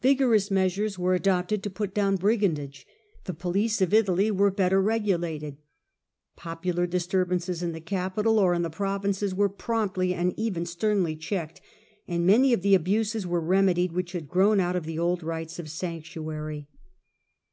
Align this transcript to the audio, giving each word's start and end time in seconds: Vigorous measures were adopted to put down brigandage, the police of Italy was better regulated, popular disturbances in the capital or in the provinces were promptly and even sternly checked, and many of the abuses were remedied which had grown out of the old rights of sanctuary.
Vigorous 0.00 0.50
measures 0.50 0.98
were 0.98 1.14
adopted 1.14 1.62
to 1.62 1.70
put 1.70 1.94
down 1.94 2.16
brigandage, 2.16 2.88
the 3.26 3.32
police 3.32 3.80
of 3.80 3.94
Italy 3.94 4.28
was 4.28 4.54
better 4.56 4.82
regulated, 4.82 5.58
popular 6.34 6.88
disturbances 6.88 7.62
in 7.62 7.70
the 7.70 7.80
capital 7.80 8.40
or 8.40 8.52
in 8.52 8.62
the 8.62 8.68
provinces 8.68 9.32
were 9.32 9.48
promptly 9.48 10.12
and 10.12 10.34
even 10.36 10.66
sternly 10.66 11.14
checked, 11.14 11.60
and 12.08 12.26
many 12.26 12.52
of 12.52 12.62
the 12.62 12.74
abuses 12.74 13.28
were 13.28 13.40
remedied 13.40 13.92
which 13.92 14.10
had 14.10 14.26
grown 14.28 14.58
out 14.58 14.74
of 14.74 14.86
the 14.86 14.98
old 14.98 15.22
rights 15.22 15.60
of 15.60 15.70
sanctuary. 15.70 16.66